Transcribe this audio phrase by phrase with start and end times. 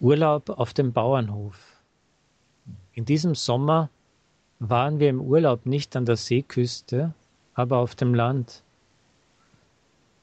[0.00, 1.56] Urlaub auf dem Bauernhof.
[2.92, 3.88] In diesem Sommer
[4.58, 7.14] waren wir im Urlaub nicht an der Seeküste,
[7.54, 8.62] aber auf dem Land.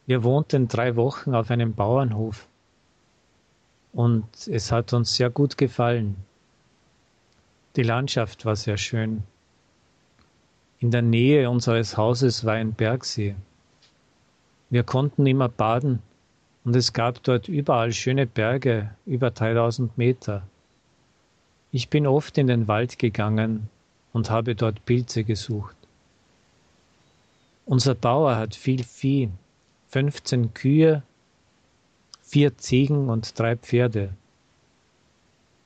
[0.06, 2.48] Wir wohnten drei Wochen auf einem Bauernhof
[3.94, 6.18] und es hat uns sehr gut gefallen.
[7.76, 9.24] Die Landschaft war sehr schön.
[10.80, 13.36] In der Nähe unseres Hauses war ein Bergsee.
[14.70, 16.02] Wir konnten immer baden
[16.64, 20.44] und es gab dort überall schöne Berge, über 3000 Meter.
[21.72, 23.70] Ich bin oft in den Wald gegangen
[24.14, 25.76] und habe dort Pilze gesucht.
[27.66, 29.30] Unser Bauer hat viel Vieh,
[29.90, 31.04] 15 Kühe,
[32.22, 34.14] vier Ziegen und drei Pferde.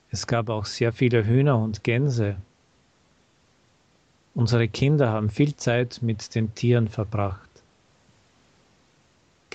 [0.10, 2.38] Es gab auch sehr viele Hühner und Gänse.
[4.34, 7.47] Unsere Kinder haben viel Zeit mit den Tieren verbracht.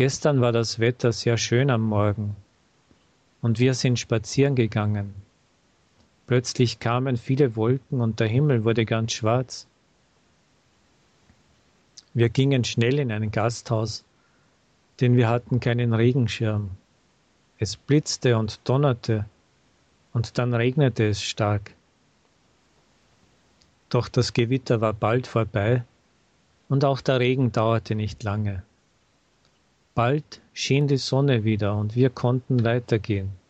[0.05, 2.35] Gestern war das Wetter sehr schön am Morgen
[3.41, 5.15] und wir sind spazieren gegangen.
[6.27, 9.69] Plötzlich kamen viele Wolken und der Himmel wurde ganz schwarz.
[12.15, 14.03] Wir gingen schnell in ein Gasthaus,
[15.01, 16.73] denn wir hatten keinen Regenschirm.
[17.59, 19.27] Es blitzte und donnerte
[20.13, 21.75] und dann regnete es stark.
[23.89, 25.85] Doch das Gewitter war bald vorbei
[26.69, 28.65] und auch der Regen dauerte nicht lange.
[29.95, 33.42] Bald schien die Sonne wieder und wir konnten weitergehen.